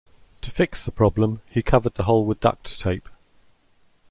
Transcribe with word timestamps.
To 0.41 0.49
fix 0.49 0.83
the 0.83 0.91
problem, 0.91 1.43
he 1.51 1.61
covered 1.61 1.93
the 1.93 2.05
hole 2.05 2.25
with 2.25 2.39
duct 2.39 2.79
tape. 2.79 3.07